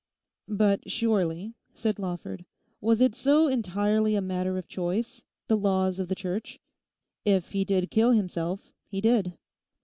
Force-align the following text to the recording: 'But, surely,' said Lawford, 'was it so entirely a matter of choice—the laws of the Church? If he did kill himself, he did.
'But, 0.47 0.89
surely,' 0.89 1.53
said 1.75 1.99
Lawford, 1.99 2.45
'was 2.81 3.01
it 3.01 3.13
so 3.13 3.47
entirely 3.47 4.15
a 4.15 4.19
matter 4.21 4.57
of 4.57 4.67
choice—the 4.67 5.55
laws 5.55 5.99
of 5.99 6.07
the 6.07 6.15
Church? 6.15 6.59
If 7.23 7.51
he 7.51 7.63
did 7.63 7.91
kill 7.91 8.09
himself, 8.09 8.71
he 8.87 8.99
did. 8.99 9.37